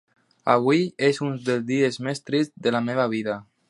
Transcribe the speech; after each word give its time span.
Avui 0.53 0.81
és 1.09 1.21
un 1.27 1.37
dels 1.51 1.69
dies 1.69 2.03
més 2.09 2.25
trists 2.31 2.67
de 2.69 2.79
la 2.79 2.85
meva 2.91 3.11
vida. 3.19 3.43